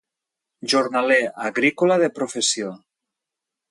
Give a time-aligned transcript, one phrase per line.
[0.73, 1.19] Jornaler
[1.51, 2.77] agrícola de professió.